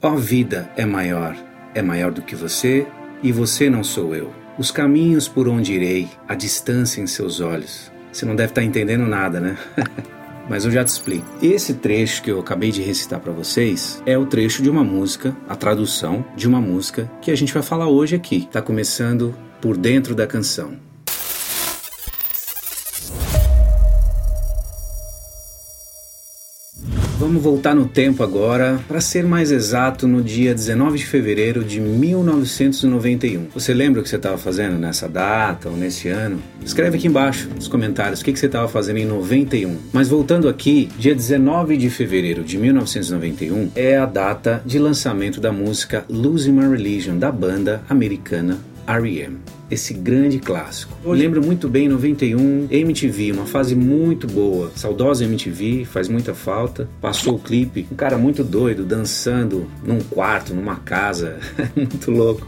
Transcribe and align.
Ó 0.00 0.14
vida 0.14 0.70
é 0.76 0.86
maior, 0.86 1.36
é 1.74 1.82
maior 1.82 2.12
do 2.12 2.22
que 2.22 2.36
você, 2.36 2.86
e 3.20 3.32
você 3.32 3.68
não 3.68 3.82
sou 3.82 4.14
eu. 4.14 4.32
Os 4.56 4.70
caminhos 4.70 5.26
por 5.26 5.48
onde 5.48 5.72
irei, 5.72 6.08
a 6.28 6.36
distância 6.36 7.00
em 7.00 7.06
seus 7.08 7.40
olhos. 7.40 7.90
Você 8.12 8.24
não 8.24 8.36
deve 8.36 8.52
estar 8.52 8.62
entendendo 8.62 9.04
nada, 9.06 9.40
né? 9.40 9.58
Mas 10.48 10.64
eu 10.64 10.70
já 10.70 10.84
te 10.84 10.88
explico. 10.88 11.26
Esse 11.42 11.74
trecho 11.74 12.22
que 12.22 12.30
eu 12.30 12.38
acabei 12.38 12.70
de 12.70 12.80
recitar 12.80 13.18
para 13.18 13.32
vocês 13.32 14.00
é 14.06 14.16
o 14.16 14.24
trecho 14.24 14.62
de 14.62 14.70
uma 14.70 14.84
música, 14.84 15.36
a 15.48 15.56
tradução 15.56 16.24
de 16.36 16.46
uma 16.46 16.60
música 16.60 17.10
que 17.20 17.32
a 17.32 17.36
gente 17.36 17.52
vai 17.52 17.62
falar 17.62 17.88
hoje 17.88 18.14
aqui. 18.14 18.44
Está 18.44 18.62
começando 18.62 19.34
por 19.60 19.76
dentro 19.76 20.14
da 20.14 20.28
canção. 20.28 20.87
Vamos 27.28 27.42
voltar 27.42 27.74
no 27.74 27.86
tempo 27.86 28.22
agora, 28.22 28.80
para 28.88 29.02
ser 29.02 29.22
mais 29.22 29.52
exato, 29.52 30.08
no 30.08 30.22
dia 30.22 30.54
19 30.54 30.96
de 30.96 31.04
fevereiro 31.04 31.62
de 31.62 31.78
1991. 31.78 33.48
Você 33.52 33.74
lembra 33.74 34.00
o 34.00 34.02
que 34.02 34.08
você 34.08 34.16
estava 34.16 34.38
fazendo 34.38 34.78
nessa 34.78 35.06
data 35.06 35.68
ou 35.68 35.76
nesse 35.76 36.08
ano? 36.08 36.38
Escreve 36.64 36.96
aqui 36.96 37.06
embaixo 37.06 37.50
nos 37.54 37.68
comentários 37.68 38.22
o 38.22 38.24
que, 38.24 38.34
você 38.34 38.46
estava 38.46 38.66
fazendo 38.66 38.96
em 38.96 39.04
91. 39.04 39.76
Mas 39.92 40.08
voltando 40.08 40.48
aqui, 40.48 40.88
dia 40.98 41.14
19 41.14 41.76
de 41.76 41.90
fevereiro 41.90 42.42
de 42.42 42.56
1991 42.56 43.72
é 43.76 43.98
a 43.98 44.06
data 44.06 44.62
de 44.64 44.78
lançamento 44.78 45.38
da 45.38 45.52
música 45.52 46.06
Losing 46.08 46.52
My 46.52 46.66
Religion 46.66 47.18
da 47.18 47.30
banda 47.30 47.82
americana 47.90 48.56
R.E.M 48.88 49.38
esse 49.70 49.92
grande 49.92 50.38
clássico. 50.38 50.96
Eu 51.04 51.12
lembro 51.12 51.44
muito 51.44 51.68
bem 51.68 51.88
91, 51.88 52.68
MTV, 52.70 53.32
uma 53.32 53.46
fase 53.46 53.74
muito 53.74 54.26
boa. 54.26 54.72
Saudosa 54.74 55.24
MTV, 55.24 55.84
faz 55.84 56.08
muita 56.08 56.34
falta. 56.34 56.88
Passou 57.00 57.34
o 57.34 57.38
clipe, 57.38 57.86
um 57.92 57.94
cara 57.94 58.16
muito 58.16 58.42
doido 58.42 58.84
dançando 58.84 59.68
num 59.84 60.00
quarto, 60.00 60.54
numa 60.54 60.76
casa, 60.76 61.38
muito 61.76 62.10
louco. 62.10 62.46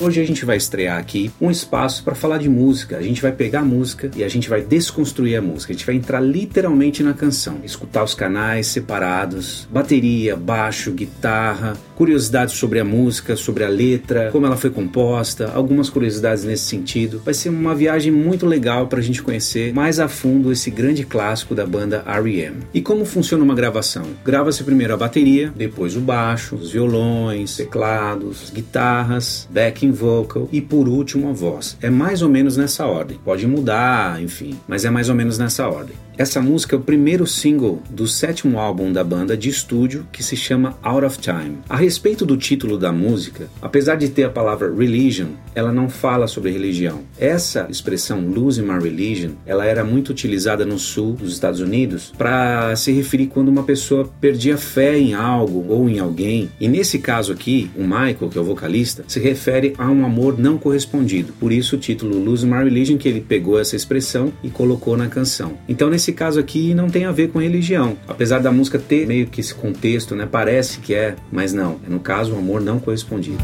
Hoje 0.00 0.20
a 0.20 0.24
gente 0.24 0.44
vai 0.44 0.56
estrear 0.56 0.96
aqui 0.96 1.28
um 1.40 1.50
espaço 1.50 2.04
para 2.04 2.14
falar 2.14 2.38
de 2.38 2.48
música. 2.48 2.96
A 2.96 3.02
gente 3.02 3.20
vai 3.20 3.32
pegar 3.32 3.60
a 3.60 3.64
música 3.64 4.08
e 4.14 4.22
a 4.22 4.28
gente 4.28 4.48
vai 4.48 4.62
desconstruir 4.62 5.36
a 5.36 5.42
música. 5.42 5.72
A 5.72 5.76
gente 5.76 5.84
vai 5.84 5.96
entrar 5.96 6.20
literalmente 6.20 7.02
na 7.02 7.12
canção, 7.12 7.58
escutar 7.64 8.04
os 8.04 8.14
canais 8.14 8.68
separados, 8.68 9.66
bateria, 9.72 10.36
baixo, 10.36 10.92
guitarra, 10.92 11.76
curiosidades 11.98 12.54
sobre 12.54 12.78
a 12.78 12.84
música, 12.84 13.34
sobre 13.34 13.64
a 13.64 13.68
letra, 13.68 14.30
como 14.30 14.46
ela 14.46 14.56
foi 14.56 14.70
composta, 14.70 15.50
algumas 15.52 15.90
curiosidades 15.90 16.44
nesse 16.44 16.62
sentido. 16.62 17.20
Vai 17.24 17.34
ser 17.34 17.48
uma 17.48 17.74
viagem 17.74 18.12
muito 18.12 18.46
legal 18.46 18.86
para 18.86 19.00
a 19.00 19.02
gente 19.02 19.20
conhecer 19.20 19.74
mais 19.74 19.98
a 19.98 20.06
fundo 20.06 20.52
esse 20.52 20.70
grande 20.70 21.04
clássico 21.04 21.56
da 21.56 21.66
banda 21.66 22.04
R.E.M. 22.06 22.58
E 22.72 22.80
como 22.80 23.04
funciona 23.04 23.42
uma 23.42 23.54
gravação? 23.54 24.04
Grava-se 24.24 24.62
primeiro 24.62 24.94
a 24.94 24.96
bateria, 24.96 25.52
depois 25.56 25.96
o 25.96 26.00
baixo, 26.00 26.54
os 26.54 26.70
violões, 26.70 27.56
teclados, 27.56 28.52
guitarras, 28.54 29.48
backing 29.50 29.90
vocal 29.90 30.48
e 30.52 30.60
por 30.60 30.86
último 30.86 31.28
a 31.30 31.32
voz. 31.32 31.76
É 31.82 31.90
mais 31.90 32.22
ou 32.22 32.28
menos 32.28 32.56
nessa 32.56 32.86
ordem. 32.86 33.18
Pode 33.24 33.44
mudar, 33.44 34.22
enfim, 34.22 34.56
mas 34.68 34.84
é 34.84 34.90
mais 34.90 35.08
ou 35.08 35.16
menos 35.16 35.36
nessa 35.36 35.66
ordem. 35.66 35.96
Essa 36.18 36.42
música 36.42 36.74
é 36.74 36.78
o 36.80 36.82
primeiro 36.82 37.28
single 37.28 37.80
do 37.88 38.08
sétimo 38.08 38.58
álbum 38.58 38.92
da 38.92 39.04
banda 39.04 39.36
de 39.36 39.48
estúdio 39.48 40.04
que 40.10 40.20
se 40.20 40.36
chama 40.36 40.76
Out 40.82 41.04
of 41.06 41.18
Time. 41.20 41.58
A 41.68 41.76
respeito 41.76 42.26
do 42.26 42.36
título 42.36 42.76
da 42.76 42.90
música, 42.90 43.48
apesar 43.62 43.94
de 43.94 44.08
ter 44.08 44.24
a 44.24 44.28
palavra 44.28 44.68
religion, 44.68 45.28
ela 45.58 45.72
não 45.72 45.88
fala 45.88 46.28
sobre 46.28 46.52
religião. 46.52 47.00
Essa 47.18 47.66
expressão 47.68 48.20
losing 48.20 48.62
my 48.62 48.78
religion, 48.80 49.32
ela 49.44 49.64
era 49.66 49.84
muito 49.84 50.10
utilizada 50.10 50.64
no 50.64 50.78
sul 50.78 51.14
dos 51.14 51.32
Estados 51.32 51.60
Unidos 51.60 52.12
para 52.16 52.74
se 52.76 52.92
referir 52.92 53.26
quando 53.26 53.48
uma 53.48 53.64
pessoa 53.64 54.08
perdia 54.20 54.56
fé 54.56 54.96
em 54.96 55.14
algo 55.14 55.66
ou 55.68 55.88
em 55.88 55.98
alguém. 55.98 56.48
E 56.60 56.68
nesse 56.68 57.00
caso 57.00 57.32
aqui, 57.32 57.70
o 57.76 57.82
Michael, 57.82 58.28
que 58.30 58.38
é 58.38 58.40
o 58.40 58.44
vocalista, 58.44 59.04
se 59.08 59.18
refere 59.18 59.74
a 59.76 59.90
um 59.90 60.04
amor 60.04 60.38
não 60.38 60.56
correspondido. 60.56 61.32
Por 61.40 61.52
isso 61.52 61.74
o 61.74 61.78
título 61.78 62.22
Losing 62.22 62.46
My 62.46 62.62
Religion 62.62 62.96
que 62.96 63.08
ele 63.08 63.20
pegou 63.20 63.58
essa 63.58 63.74
expressão 63.74 64.32
e 64.44 64.50
colocou 64.50 64.96
na 64.96 65.08
canção. 65.08 65.58
Então 65.68 65.90
nesse 65.90 66.12
caso 66.12 66.38
aqui 66.38 66.72
não 66.72 66.88
tem 66.88 67.04
a 67.04 67.10
ver 67.10 67.30
com 67.30 67.40
religião, 67.40 67.96
apesar 68.06 68.38
da 68.38 68.52
música 68.52 68.78
ter 68.78 69.08
meio 69.08 69.26
que 69.26 69.40
esse 69.40 69.54
contexto, 69.54 70.14
né? 70.14 70.28
Parece 70.30 70.78
que 70.78 70.94
é, 70.94 71.16
mas 71.32 71.52
não. 71.52 71.80
É 71.84 71.90
no 71.90 71.98
caso 71.98 72.34
o 72.34 72.38
amor 72.38 72.60
não 72.60 72.78
correspondido. 72.78 73.42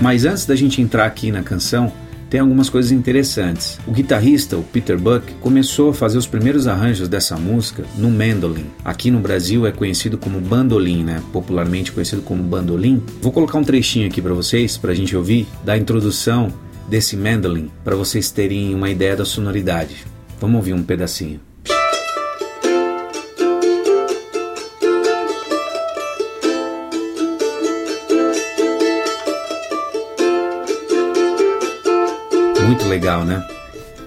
Mas 0.00 0.24
antes 0.24 0.46
da 0.46 0.54
gente 0.54 0.80
entrar 0.80 1.06
aqui 1.06 1.32
na 1.32 1.42
canção, 1.42 1.92
tem 2.28 2.40
algumas 2.40 2.68
coisas 2.68 2.92
interessantes. 2.92 3.78
O 3.86 3.92
guitarrista, 3.92 4.56
o 4.56 4.62
Peter 4.62 4.98
Buck, 4.98 5.32
começou 5.40 5.90
a 5.90 5.94
fazer 5.94 6.18
os 6.18 6.26
primeiros 6.26 6.66
arranjos 6.66 7.08
dessa 7.08 7.36
música 7.36 7.84
no 7.96 8.10
mandolin. 8.10 8.66
Aqui 8.84 9.10
no 9.10 9.20
Brasil 9.20 9.66
é 9.66 9.72
conhecido 9.72 10.18
como 10.18 10.40
bandolim, 10.40 11.04
né? 11.04 11.22
Popularmente 11.32 11.92
conhecido 11.92 12.22
como 12.22 12.42
bandolim. 12.42 13.02
Vou 13.22 13.32
colocar 13.32 13.58
um 13.58 13.64
trechinho 13.64 14.06
aqui 14.06 14.20
para 14.20 14.34
vocês, 14.34 14.76
para 14.76 14.92
a 14.92 14.94
gente 14.94 15.16
ouvir, 15.16 15.46
da 15.64 15.76
introdução 15.76 16.52
desse 16.88 17.16
mandolin, 17.16 17.70
para 17.84 17.96
vocês 17.96 18.30
terem 18.30 18.74
uma 18.74 18.90
ideia 18.90 19.16
da 19.16 19.24
sonoridade. 19.24 20.04
Vamos 20.40 20.56
ouvir 20.56 20.74
um 20.74 20.82
pedacinho. 20.82 21.45
Muito 32.76 32.90
legal, 32.90 33.24
né? 33.24 33.42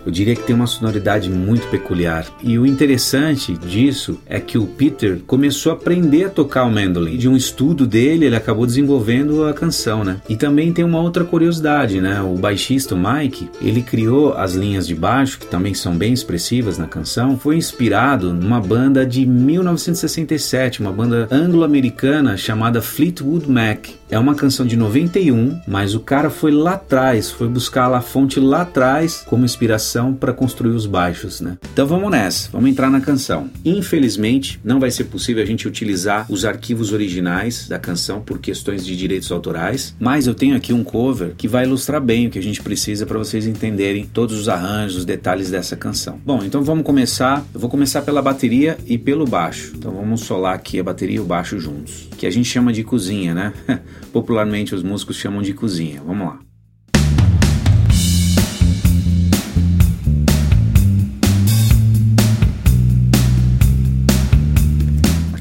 Eu 0.09 0.13
diria 0.13 0.35
que 0.35 0.41
tem 0.41 0.55
uma 0.55 0.65
sonoridade 0.65 1.29
muito 1.29 1.67
peculiar. 1.67 2.25
E 2.41 2.57
o 2.57 2.65
interessante 2.65 3.55
disso 3.55 4.19
é 4.25 4.39
que 4.39 4.57
o 4.57 4.65
Peter 4.65 5.19
começou 5.27 5.71
a 5.71 5.75
aprender 5.75 6.23
a 6.23 6.29
tocar 6.31 6.63
o 6.63 6.71
mandolin. 6.71 7.15
De 7.15 7.29
um 7.29 7.37
estudo 7.37 7.85
dele, 7.85 8.25
ele 8.25 8.35
acabou 8.35 8.65
desenvolvendo 8.65 9.45
a 9.45 9.53
canção, 9.53 10.03
né? 10.03 10.19
E 10.27 10.35
também 10.35 10.73
tem 10.73 10.83
uma 10.83 10.99
outra 10.99 11.23
curiosidade, 11.23 12.01
né? 12.01 12.19
O 12.23 12.33
baixista, 12.33 12.95
Mike, 12.95 13.51
ele 13.61 13.83
criou 13.83 14.33
as 14.33 14.55
linhas 14.55 14.87
de 14.87 14.95
baixo, 14.95 15.37
que 15.37 15.45
também 15.45 15.75
são 15.75 15.95
bem 15.95 16.11
expressivas 16.11 16.79
na 16.79 16.87
canção, 16.87 17.37
foi 17.37 17.57
inspirado 17.57 18.33
numa 18.33 18.59
banda 18.59 19.05
de 19.05 19.27
1967, 19.27 20.81
uma 20.81 20.91
banda 20.91 21.27
anglo-americana 21.29 22.35
chamada 22.35 22.81
Fleetwood 22.81 23.47
Mac. 23.47 23.89
É 24.09 24.17
uma 24.17 24.33
canção 24.33 24.65
de 24.65 24.75
91, 24.75 25.61
mas 25.67 25.93
o 25.93 25.99
cara 25.99 26.31
foi 26.31 26.49
lá 26.49 26.73
atrás, 26.73 27.29
foi 27.29 27.47
buscar 27.47 27.93
a 27.93 28.01
fonte 28.01 28.39
lá 28.39 28.61
atrás 28.61 29.23
como 29.27 29.45
inspiração 29.45 29.98
para 30.13 30.33
construir 30.33 30.71
os 30.71 30.85
baixos, 30.85 31.41
né? 31.41 31.57
Então 31.73 31.85
vamos 31.85 32.09
nessa, 32.09 32.49
vamos 32.51 32.69
entrar 32.69 32.89
na 32.89 33.01
canção. 33.01 33.49
Infelizmente, 33.65 34.59
não 34.63 34.79
vai 34.79 34.91
ser 34.91 35.05
possível 35.05 35.43
a 35.43 35.45
gente 35.45 35.67
utilizar 35.67 36.25
os 36.29 36.45
arquivos 36.45 36.93
originais 36.93 37.67
da 37.67 37.77
canção 37.77 38.21
por 38.21 38.39
questões 38.39 38.85
de 38.85 38.95
direitos 38.95 39.31
autorais, 39.31 39.95
mas 39.99 40.27
eu 40.27 40.33
tenho 40.33 40.55
aqui 40.55 40.73
um 40.73 40.83
cover 40.83 41.33
que 41.37 41.47
vai 41.47 41.65
ilustrar 41.65 42.01
bem 42.01 42.27
o 42.27 42.29
que 42.29 42.39
a 42.39 42.43
gente 42.43 42.61
precisa 42.61 43.05
para 43.05 43.17
vocês 43.17 43.45
entenderem 43.45 44.05
todos 44.05 44.39
os 44.39 44.47
arranjos, 44.47 44.97
os 44.97 45.05
detalhes 45.05 45.49
dessa 45.49 45.75
canção. 45.75 46.19
Bom, 46.25 46.43
então 46.43 46.63
vamos 46.63 46.83
começar. 46.83 47.45
Eu 47.53 47.59
vou 47.59 47.69
começar 47.69 48.01
pela 48.01 48.21
bateria 48.21 48.77
e 48.85 48.97
pelo 48.97 49.25
baixo. 49.25 49.73
Então 49.75 49.91
vamos 49.91 50.21
solar 50.21 50.55
aqui 50.55 50.79
a 50.79 50.83
bateria 50.83 51.17
e 51.17 51.19
o 51.19 51.25
baixo 51.25 51.59
juntos, 51.59 52.07
que 52.17 52.25
a 52.25 52.31
gente 52.31 52.47
chama 52.47 52.71
de 52.71 52.83
cozinha, 52.83 53.33
né? 53.33 53.53
popularmente 54.11 54.75
os 54.75 54.83
músicos 54.83 55.17
chamam 55.17 55.41
de 55.41 55.53
cozinha. 55.53 56.01
Vamos 56.05 56.27
lá. 56.27 56.48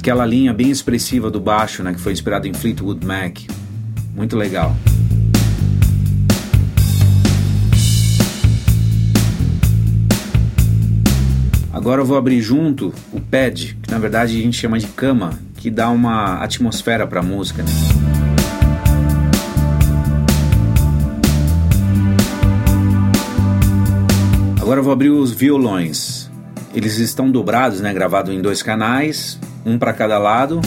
Aquela 0.08 0.24
linha 0.24 0.54
bem 0.54 0.70
expressiva 0.70 1.30
do 1.30 1.38
baixo, 1.38 1.82
né, 1.82 1.92
que 1.92 2.00
foi 2.00 2.14
inspirado 2.14 2.48
em 2.48 2.54
Fleetwood 2.54 3.04
Mac. 3.04 3.40
Muito 4.14 4.38
legal. 4.38 4.74
Agora 11.70 12.00
eu 12.00 12.06
vou 12.06 12.16
abrir 12.16 12.40
junto 12.40 12.90
o 13.12 13.20
pad, 13.20 13.76
que 13.82 13.90
na 13.90 13.98
verdade 13.98 14.38
a 14.38 14.42
gente 14.42 14.56
chama 14.56 14.78
de 14.78 14.86
cama, 14.86 15.38
que 15.58 15.70
dá 15.70 15.90
uma 15.90 16.42
atmosfera 16.42 17.06
para 17.06 17.20
a 17.20 17.22
música. 17.22 17.62
Né? 17.62 17.68
Agora 24.58 24.80
eu 24.80 24.84
vou 24.84 24.92
abrir 24.94 25.10
os 25.10 25.32
violões. 25.32 26.30
Eles 26.74 26.96
estão 26.96 27.30
dobrados, 27.30 27.82
né, 27.82 27.92
gravado 27.92 28.32
em 28.32 28.40
dois 28.40 28.62
canais, 28.62 29.38
um 29.68 29.78
para 29.78 29.92
cada 29.92 30.18
lado. 30.18 30.60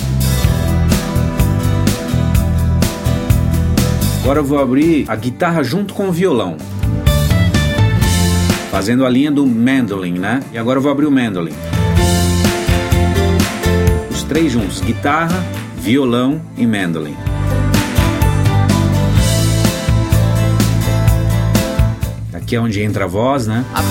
Agora 4.22 4.40
eu 4.40 4.44
vou 4.44 4.60
abrir 4.60 5.06
a 5.08 5.16
guitarra 5.16 5.64
junto 5.64 5.94
com 5.94 6.10
o 6.10 6.12
violão. 6.12 6.58
Fazendo 8.70 9.06
a 9.06 9.10
linha 9.10 9.32
do 9.32 9.46
mandolin, 9.46 10.20
né? 10.20 10.42
E 10.54 10.58
agora 10.58 10.78
eu 10.78 10.84
vou 10.84 10.92
abrir 10.92 11.08
o 11.08 11.12
mandolin. 11.12 11.56
Os 14.10 14.24
três 14.24 14.52
juntos, 14.52 14.80
guitarra, 14.82 15.44
violão 15.78 16.40
e 16.56 16.68
mandolin. 16.68 17.18
que 22.52 22.56
é 22.58 22.60
onde 22.60 22.84
entra 22.84 23.06
a 23.06 23.08
voz, 23.08 23.48
né? 23.48 23.64
I 23.74 23.82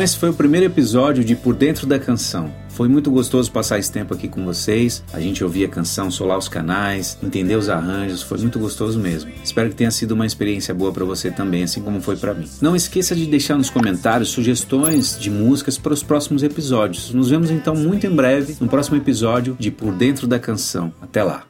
Então 0.00 0.04
esse 0.06 0.16
foi 0.16 0.30
o 0.30 0.34
primeiro 0.34 0.64
episódio 0.64 1.22
de 1.22 1.36
Por 1.36 1.54
Dentro 1.54 1.86
da 1.86 1.98
Canção. 1.98 2.50
Foi 2.70 2.88
muito 2.88 3.10
gostoso 3.10 3.52
passar 3.52 3.78
esse 3.78 3.92
tempo 3.92 4.14
aqui 4.14 4.28
com 4.28 4.46
vocês. 4.46 5.04
A 5.12 5.20
gente 5.20 5.44
ouvir 5.44 5.66
a 5.66 5.68
canção, 5.68 6.10
solar 6.10 6.38
os 6.38 6.48
canais, 6.48 7.18
entender 7.22 7.54
os 7.54 7.68
arranjos, 7.68 8.22
foi 8.22 8.38
muito 8.38 8.58
gostoso 8.58 8.98
mesmo. 8.98 9.30
Espero 9.44 9.68
que 9.68 9.74
tenha 9.74 9.90
sido 9.90 10.12
uma 10.12 10.24
experiência 10.24 10.72
boa 10.72 10.90
para 10.90 11.04
você 11.04 11.30
também, 11.30 11.64
assim 11.64 11.82
como 11.82 12.00
foi 12.00 12.16
para 12.16 12.32
mim. 12.32 12.48
Não 12.62 12.74
esqueça 12.74 13.14
de 13.14 13.26
deixar 13.26 13.58
nos 13.58 13.68
comentários 13.68 14.30
sugestões 14.30 15.18
de 15.20 15.28
músicas 15.28 15.76
para 15.76 15.92
os 15.92 16.02
próximos 16.02 16.42
episódios. 16.42 17.12
Nos 17.12 17.28
vemos 17.28 17.50
então 17.50 17.74
muito 17.74 18.06
em 18.06 18.16
breve 18.16 18.56
no 18.58 18.68
próximo 18.68 18.96
episódio 18.96 19.54
de 19.60 19.70
Por 19.70 19.92
Dentro 19.92 20.26
da 20.26 20.38
Canção. 20.38 20.94
Até 21.02 21.22
lá. 21.22 21.49